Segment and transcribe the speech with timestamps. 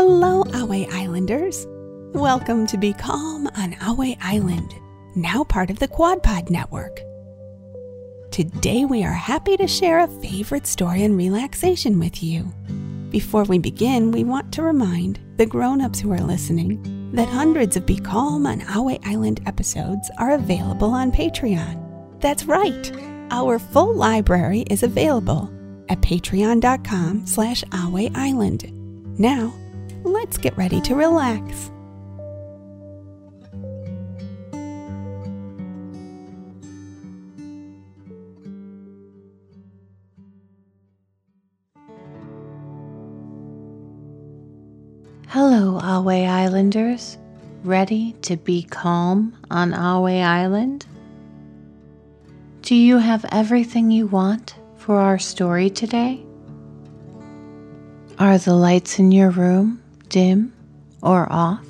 [0.00, 1.66] Hello, Ahway Islanders.
[2.14, 4.72] Welcome to Be Calm on Ahway Island,
[5.16, 7.00] now part of the QuadPod Network.
[8.30, 12.44] Today, we are happy to share a favorite story and relaxation with you.
[13.10, 17.76] Before we begin, we want to remind the grown ups who are listening that hundreds
[17.76, 22.20] of Be Calm on Ahway Island episodes are available on Patreon.
[22.20, 22.92] That's right,
[23.32, 25.50] our full library is available
[25.88, 28.72] at patreon.com slash Island.
[29.18, 29.52] Now,
[30.04, 31.70] let's get ready to relax.
[45.28, 47.18] Hello, Ahway Islanders.
[47.62, 50.86] Ready to be calm on Ahway Island?
[52.62, 56.24] Do you have everything you want for our story today?
[58.18, 60.52] Are the lights in your room dim
[61.02, 61.66] or off?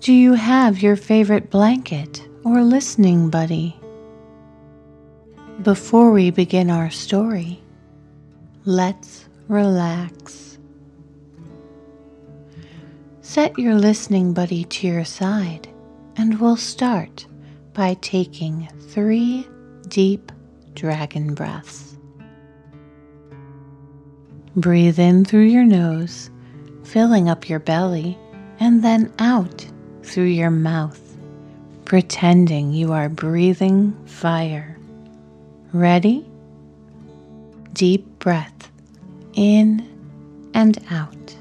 [0.00, 3.76] Do you have your favorite blanket or listening buddy?
[5.62, 7.60] Before we begin our story,
[8.64, 10.58] let's relax.
[13.20, 15.68] Set your listening buddy to your side,
[16.16, 17.26] and we'll start
[17.74, 19.46] by taking three
[19.88, 20.32] deep
[20.74, 21.89] dragon breaths.
[24.56, 26.28] Breathe in through your nose,
[26.82, 28.18] filling up your belly,
[28.58, 29.64] and then out
[30.02, 31.00] through your mouth,
[31.84, 34.76] pretending you are breathing fire.
[35.72, 36.26] Ready?
[37.72, 38.72] Deep breath
[39.34, 39.88] in
[40.52, 41.36] and out.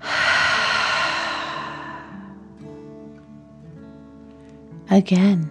[4.90, 5.50] Again,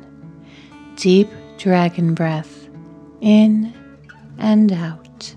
[0.95, 2.69] deep dragon breath
[3.19, 3.73] in
[4.41, 5.35] and out.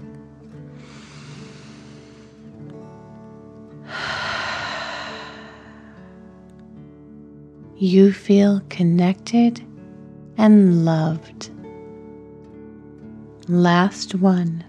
[7.77, 9.63] You feel connected
[10.39, 11.51] and loved.
[13.47, 14.65] Last one.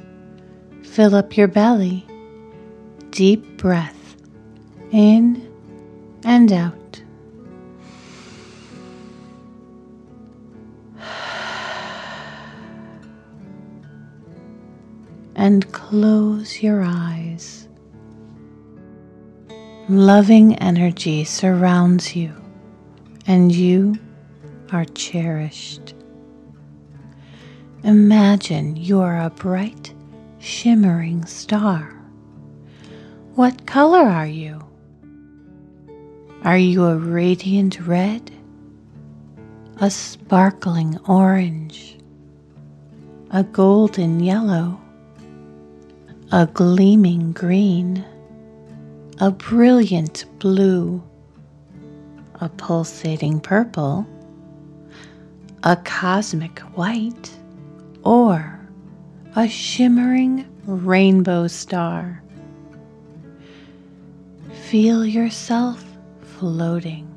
[0.83, 2.05] Fill up your belly.
[3.11, 4.17] Deep breath
[4.91, 5.49] in
[6.25, 6.84] and out.
[15.45, 17.67] And close your eyes.
[19.87, 22.33] Loving energy surrounds you,
[23.27, 23.95] and you
[24.71, 25.93] are cherished.
[27.83, 29.93] Imagine you are a bright,
[30.39, 31.93] shimmering star.
[33.35, 34.59] What color are you?
[36.41, 38.31] Are you a radiant red?
[39.79, 41.99] A sparkling orange?
[43.29, 44.81] A golden yellow?
[46.31, 48.03] A gleaming green,
[49.19, 51.03] a brilliant blue,
[52.41, 54.07] a pulsating purple,
[55.63, 57.31] a cosmic white,
[58.03, 58.59] or
[59.35, 62.23] a shimmering rainbow star.
[64.63, 65.85] Feel yourself
[66.21, 67.07] floating.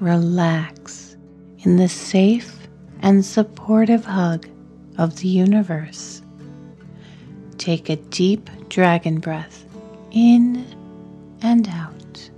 [0.00, 1.18] Relax
[1.58, 2.66] in the safe
[3.00, 4.48] and supportive hug
[4.96, 6.22] of the universe
[7.58, 9.64] take a deep dragon breath
[10.12, 10.64] in
[11.42, 12.30] and out.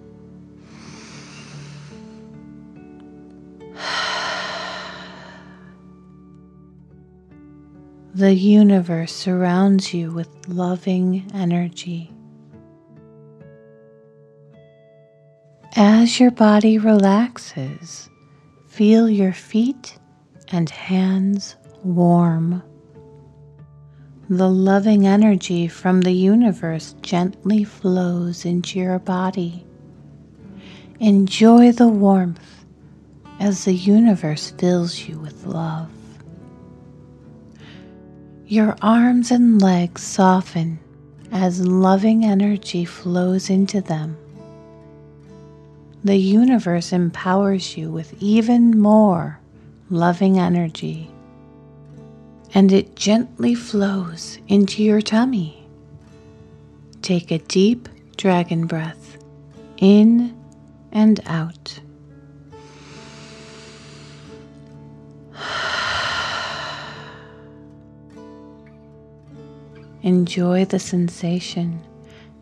[8.14, 12.10] The universe surrounds you with loving energy.
[15.76, 18.10] As your body relaxes,
[18.66, 19.96] feel your feet
[20.48, 21.54] and hands
[21.84, 22.62] warm.
[24.30, 29.64] The loving energy from the universe gently flows into your body.
[31.00, 32.66] Enjoy the warmth
[33.40, 35.88] as the universe fills you with love.
[38.46, 40.78] Your arms and legs soften
[41.32, 44.18] as loving energy flows into them.
[46.04, 49.40] The universe empowers you with even more
[49.88, 51.10] loving energy
[52.54, 55.64] and it gently flows into your tummy.
[57.02, 59.18] Take a deep dragon breath
[59.76, 60.36] in
[60.90, 61.78] and out.
[70.02, 71.84] Enjoy the sensation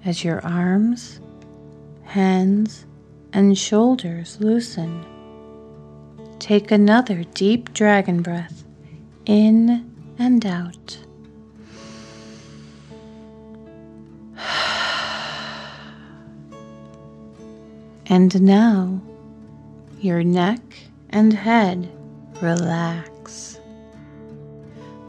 [0.05, 1.19] as your arms,
[2.05, 2.87] hands,
[3.32, 5.05] and shoulders loosen.
[6.38, 8.62] Take another deep dragon breath
[9.26, 9.86] in
[10.18, 10.98] and out.
[18.08, 19.00] And now
[20.00, 20.60] your neck
[21.10, 21.90] and head
[22.40, 23.58] relax.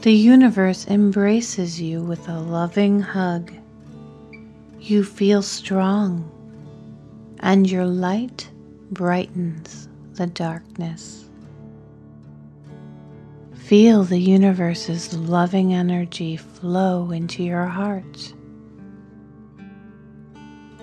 [0.02, 3.52] The universe embraces you with a loving hug.
[4.80, 6.32] You feel strong,
[7.40, 8.50] and your light
[8.92, 11.27] brightens the darkness.
[13.68, 18.34] Feel the universe's loving energy flow into your heart.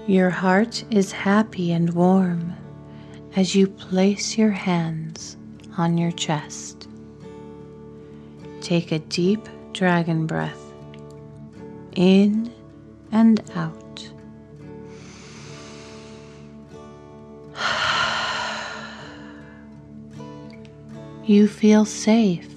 [0.06, 2.52] Your heart is happy and warm
[3.36, 5.38] as you place your hands
[5.78, 6.86] on your chest.
[8.60, 10.60] Take a deep dragon breath
[11.96, 12.52] in
[13.12, 14.10] and out.
[21.25, 22.53] You feel safe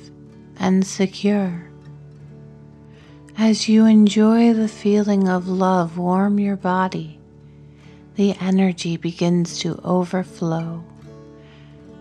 [0.59, 1.69] and secure.
[3.37, 7.19] As you enjoy the feeling of love warm your body,
[8.15, 10.83] the energy begins to overflow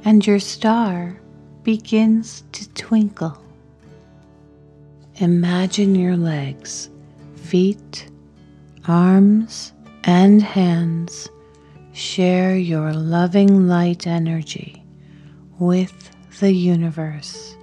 [0.06, 1.20] and your star
[1.64, 3.36] begins to twinkle.
[5.16, 6.88] Imagine your legs,
[7.34, 8.08] feet,
[8.86, 9.72] arms,
[10.04, 11.28] and hands
[11.92, 14.84] share your loving light energy
[15.58, 17.56] with the universe.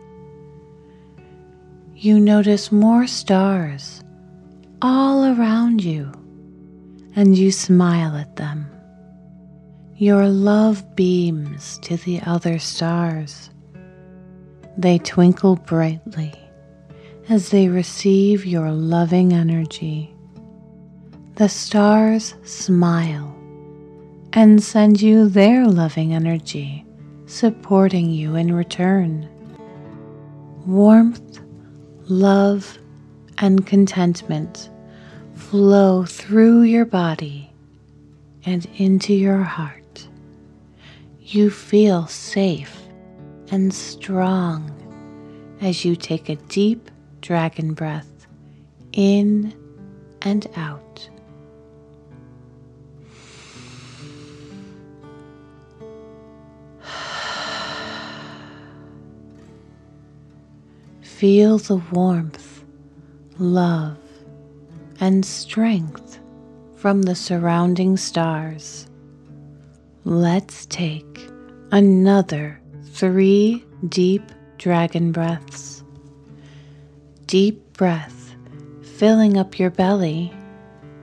[2.03, 4.03] You notice more stars
[4.81, 6.11] all around you
[7.15, 8.69] and you smile at them.
[9.95, 13.50] Your love beams to the other stars.
[14.77, 16.33] They twinkle brightly
[17.29, 20.13] as they receive your loving energy.
[21.35, 23.33] The stars smile
[24.33, 26.85] and send you their loving energy,
[27.27, 29.29] supporting you in return.
[30.65, 31.39] Warmth,
[32.07, 32.77] love,
[33.38, 34.69] and contentment
[35.35, 37.51] flow through your body
[38.45, 40.07] and into your heart.
[41.19, 42.79] You feel safe
[43.50, 44.69] and strong
[45.61, 46.91] as you take a deep
[47.21, 48.27] dragon breath
[48.91, 49.53] in
[50.21, 50.82] and out.
[61.24, 62.66] Feel the warmth,
[63.40, 63.98] love,
[65.00, 66.20] and strength
[66.75, 68.90] from the surrounding stars.
[70.04, 71.30] Let's take
[71.72, 75.86] another three deep dragon breaths.
[77.25, 78.36] Deep breath
[78.81, 80.34] filling up your belly,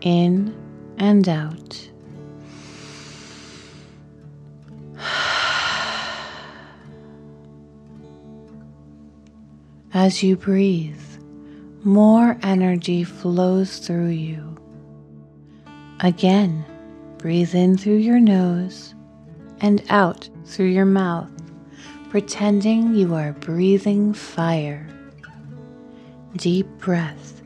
[0.03, 0.55] in
[0.99, 1.90] and out.
[9.93, 11.03] As you breathe,
[11.83, 14.57] more energy flows through you.
[15.99, 16.65] Again,
[17.19, 18.95] breathe in through your nose
[19.61, 21.33] and out through your mouth,
[22.09, 24.87] pretending you are breathing fire.
[26.37, 27.43] Deep breath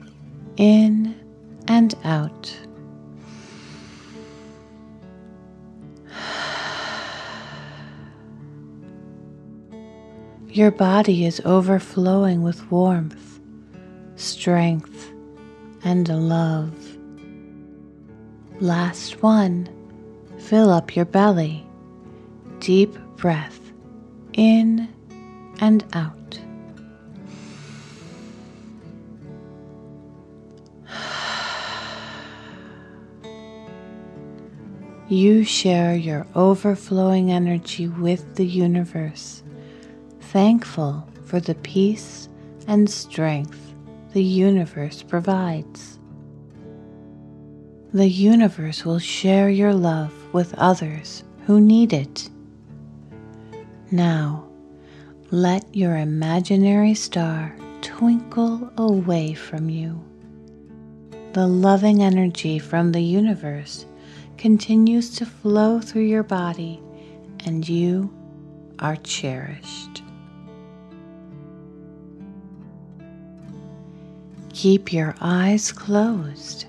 [0.58, 1.14] in
[1.66, 2.54] and out.
[10.54, 13.34] Your body is overflowing with warmth
[14.16, 15.12] strength,
[15.82, 16.96] and love.
[18.60, 19.68] Last one,
[20.38, 21.66] fill up your belly.
[22.60, 23.60] Deep breath
[24.32, 24.88] in
[25.60, 26.40] and out.
[35.06, 39.43] You share your overflowing energy with the universe,
[40.34, 42.28] thankful for the peace
[42.66, 43.72] and strength
[44.14, 46.00] the universe provides.
[47.92, 52.28] The universe will share your love with others who need it.
[53.92, 54.48] Now,
[55.30, 60.02] let your imaginary star twinkle away from you.
[61.32, 63.86] The loving energy from the universe
[64.36, 66.82] continues to flow through your body,
[67.46, 68.12] and you
[68.80, 69.93] are cherished.
[74.54, 76.66] Keep your eyes closed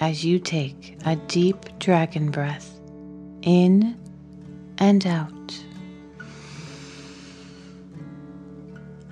[0.00, 2.80] as you take a deep dragon breath
[3.42, 3.96] in
[4.78, 5.62] and out.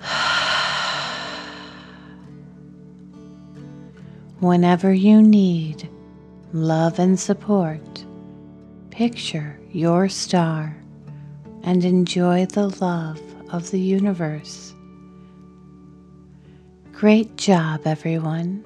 [4.41, 5.89] Whenever you need
[6.51, 8.03] love and support,
[8.91, 10.75] picture your star
[11.63, 13.21] and enjoy the love
[13.53, 14.73] of the universe
[16.97, 18.65] Great job, everyone.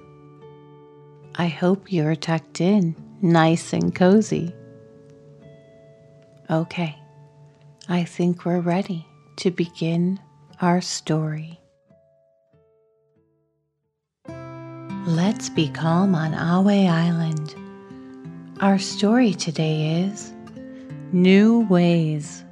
[1.36, 4.56] I hope you're tucked in nice and cozy.
[6.50, 6.98] Okay,
[7.90, 10.18] I think we're ready to begin
[10.62, 11.60] our story.
[15.06, 17.54] Let's be calm on Ahway Island.
[18.62, 20.32] Our story today is
[21.12, 22.46] New Ways.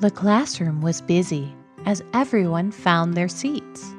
[0.00, 1.50] The classroom was busy
[1.86, 3.94] as everyone found their seats.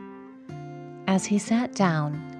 [1.08, 2.34] As he sat down,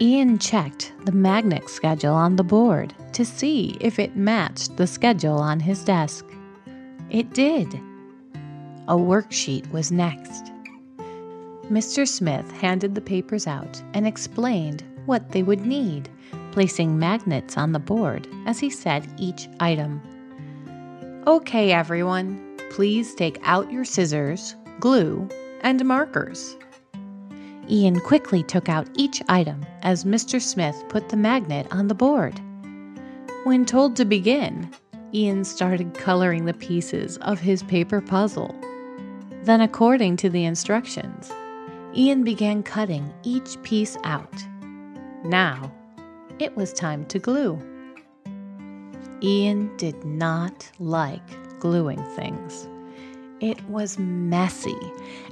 [0.00, 5.38] Ian checked the magnet schedule on the board to see if it matched the schedule
[5.38, 6.24] on his desk.
[7.10, 7.68] It did.
[8.88, 10.50] A worksheet was next.
[11.70, 12.06] Mr.
[12.08, 16.08] Smith handed the papers out and explained what they would need,
[16.50, 20.00] placing magnets on the board as he said each item.
[21.26, 25.28] Okay, everyone, please take out your scissors, glue,
[25.60, 26.56] and markers.
[27.68, 30.40] Ian quickly took out each item as Mr.
[30.40, 32.40] Smith put the magnet on the board.
[33.44, 34.70] When told to begin,
[35.14, 38.54] Ian started coloring the pieces of his paper puzzle.
[39.42, 41.30] Then, according to the instructions,
[41.94, 44.34] Ian began cutting each piece out.
[45.24, 45.72] Now,
[46.38, 47.58] it was time to glue.
[49.22, 52.69] Ian did not like gluing things.
[53.40, 54.78] It was messy,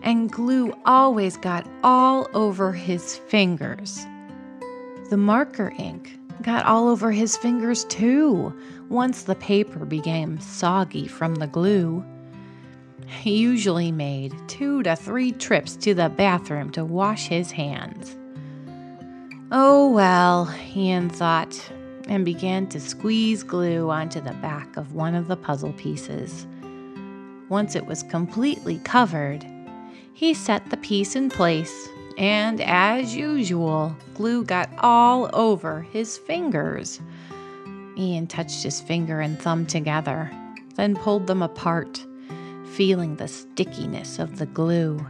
[0.03, 4.07] and glue always got all over his fingers.
[5.11, 8.55] The marker ink got all over his fingers too,
[8.89, 12.03] once the paper became soggy from the glue.
[13.07, 18.17] He usually made two to three trips to the bathroom to wash his hands.
[19.53, 21.61] Oh well, Ian thought,
[22.09, 26.47] and began to squeeze glue onto the back of one of the puzzle pieces.
[27.49, 29.45] Once it was completely covered,
[30.13, 31.89] he set the piece in place,
[32.19, 37.01] and as usual, glue got all over his fingers.
[37.97, 40.31] Ian touched his finger and thumb together,
[40.75, 42.05] then pulled them apart,
[42.73, 45.05] feeling the stickiness of the glue.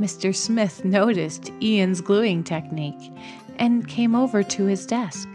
[0.00, 0.34] Mr.
[0.34, 3.12] Smith noticed Ian's gluing technique
[3.58, 5.28] and came over to his desk.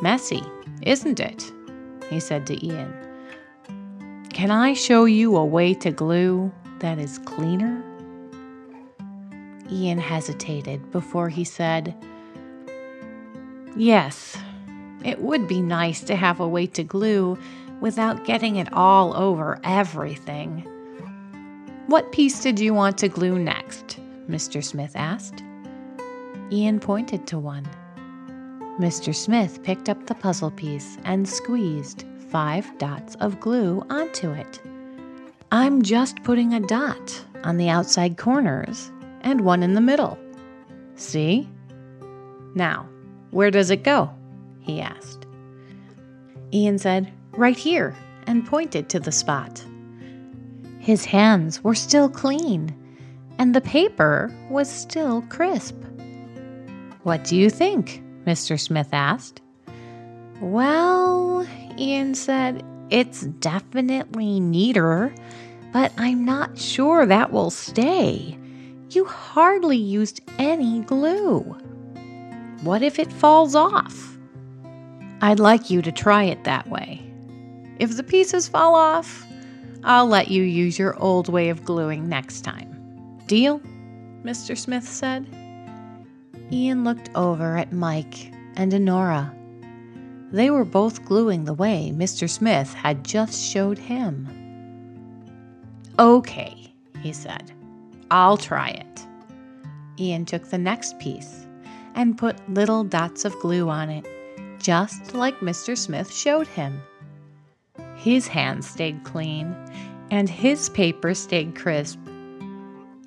[0.00, 0.42] Messy,
[0.82, 1.52] isn't it?
[2.10, 3.05] he said to Ian.
[4.36, 7.82] Can I show you a way to glue that is cleaner?
[9.72, 11.94] Ian hesitated before he said,
[13.76, 14.36] Yes,
[15.02, 17.38] it would be nice to have a way to glue
[17.80, 20.58] without getting it all over everything.
[21.86, 23.98] What piece did you want to glue next?
[24.28, 24.62] Mr.
[24.62, 25.42] Smith asked.
[26.52, 27.66] Ian pointed to one.
[28.78, 29.14] Mr.
[29.14, 34.60] Smith picked up the puzzle piece and squeezed five dots of glue onto it.
[35.52, 38.90] I'm just putting a dot on the outside corners
[39.20, 40.18] and one in the middle.
[40.96, 41.48] See?
[42.54, 42.88] Now,
[43.30, 44.10] where does it go?
[44.60, 45.26] he asked.
[46.52, 47.94] Ian said, Right here,
[48.26, 49.64] and pointed to the spot.
[50.78, 52.74] His hands were still clean,
[53.38, 55.76] and the paper was still crisp.
[57.02, 58.02] What do you think?
[58.26, 58.58] Mr.
[58.58, 59.40] Smith asked.
[60.40, 61.46] Well,
[61.78, 65.14] Ian said, It's definitely neater,
[65.72, 68.38] but I'm not sure that will stay.
[68.90, 71.40] You hardly used any glue.
[72.62, 74.16] What if it falls off?
[75.20, 77.02] I'd like you to try it that way.
[77.78, 79.26] If the pieces fall off,
[79.84, 83.20] I'll let you use your old way of gluing next time.
[83.26, 83.60] Deal?
[84.22, 84.56] Mr.
[84.56, 85.26] Smith said.
[86.50, 89.32] Ian looked over at Mike and Honora
[90.32, 92.28] they were both gluing the way Mr.
[92.28, 94.28] Smith had just showed him.
[95.98, 97.52] Okay, he said.
[98.10, 99.06] I'll try it.
[99.98, 101.46] Ian took the next piece
[101.94, 104.06] and put little dots of glue on it,
[104.58, 105.76] just like Mr.
[105.76, 106.80] Smith showed him.
[107.94, 109.56] His hands stayed clean
[110.10, 111.98] and his paper stayed crisp.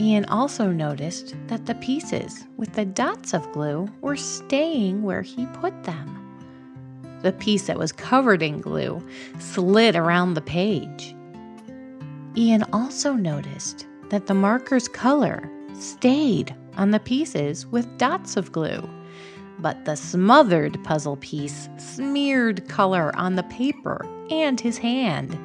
[0.01, 5.45] Ian also noticed that the pieces with the dots of glue were staying where he
[5.47, 6.18] put them.
[7.21, 9.01] The piece that was covered in glue
[9.39, 11.15] slid around the page.
[12.38, 18.89] Ian also noticed that the marker's color stayed on the pieces with dots of glue,
[19.59, 25.38] but the smothered puzzle piece smeared color on the paper and his hand.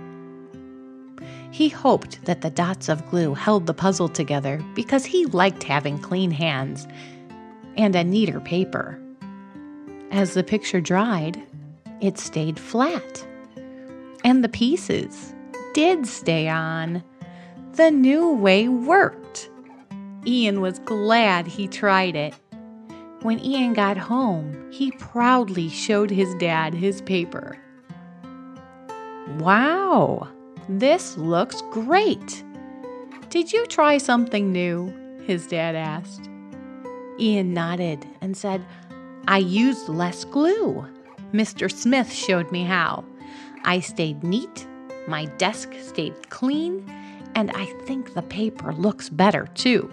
[1.51, 5.99] He hoped that the dots of glue held the puzzle together because he liked having
[5.99, 6.87] clean hands
[7.77, 9.01] and a neater paper.
[10.11, 11.43] As the picture dried,
[12.05, 13.27] it stayed flat.
[14.25, 15.35] And the pieces
[15.73, 17.03] did stay on.
[17.73, 19.51] The new way worked.
[20.27, 22.35] Ian was glad he tried it.
[23.23, 27.59] When Ian got home, he proudly showed his dad his paper.
[29.39, 30.29] Wow,
[30.69, 32.45] this looks great.
[33.31, 34.93] Did you try something new?
[35.27, 36.29] His dad asked.
[37.19, 38.65] Ian nodded and said,
[39.27, 40.87] I used less glue.
[41.35, 41.71] Mr.
[41.71, 43.05] Smith showed me how.
[43.65, 44.69] I stayed neat,
[45.09, 46.89] my desk stayed clean,
[47.35, 49.93] and I think the paper looks better too.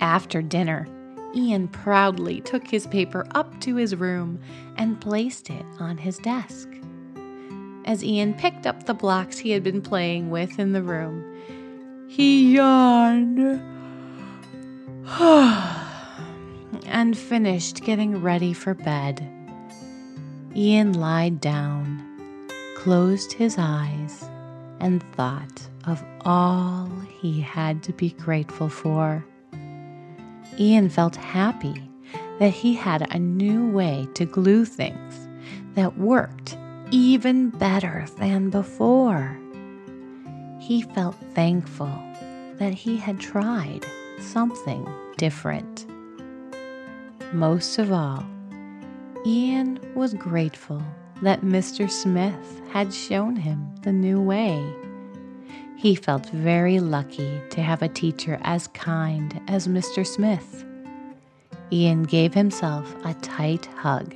[0.00, 0.88] After dinner,
[1.32, 4.40] Ian proudly took his paper up to his room
[4.76, 6.68] and placed it on his desk.
[7.84, 11.24] As Ian picked up the blocks he had been playing with in the room,
[12.08, 13.38] he yawned
[16.86, 19.41] and finished getting ready for bed.
[20.54, 22.06] Ian lied down,
[22.76, 24.28] closed his eyes,
[24.80, 26.90] and thought of all
[27.20, 29.24] he had to be grateful for.
[30.58, 31.88] Ian felt happy
[32.38, 35.28] that he had a new way to glue things
[35.74, 36.58] that worked
[36.90, 39.38] even better than before.
[40.58, 41.98] He felt thankful
[42.58, 43.86] that he had tried
[44.20, 45.86] something different.
[47.32, 48.22] Most of all,
[49.24, 50.82] Ian was grateful
[51.22, 51.88] that Mr.
[51.88, 54.60] Smith had shown him the new way.
[55.76, 60.04] He felt very lucky to have a teacher as kind as Mr.
[60.04, 60.64] Smith.
[61.70, 64.12] Ian gave himself a tight hug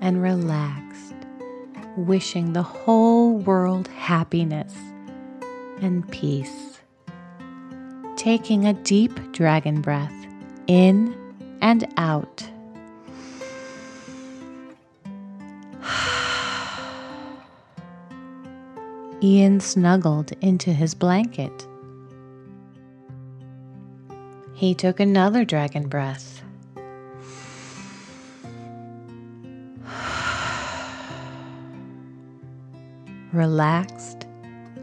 [0.00, 1.14] and relaxed,
[1.96, 4.76] wishing the whole world happiness
[5.80, 6.78] and peace.
[8.16, 10.14] Taking a deep dragon breath
[10.68, 11.16] in
[11.60, 12.48] and out.
[19.24, 21.66] Ian snuggled into his blanket.
[24.52, 26.42] He took another dragon breath.
[33.32, 34.26] Relaxed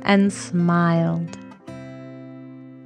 [0.02, 1.38] and smiled.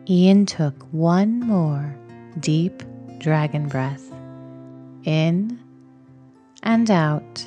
[0.10, 1.96] Ian took one more
[2.42, 2.84] deep
[3.18, 4.12] dragon breath
[5.06, 5.58] in
[6.64, 7.46] and out.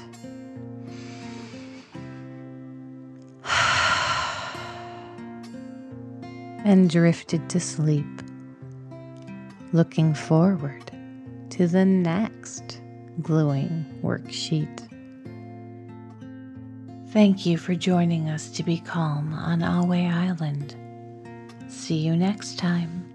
[6.69, 8.05] And drifted to sleep,
[9.73, 10.93] looking forward
[11.49, 12.83] to the next
[13.23, 14.85] gluing worksheet.
[17.11, 20.77] Thank you for joining us to be calm on Ahway Island.
[21.69, 23.08] See you next time.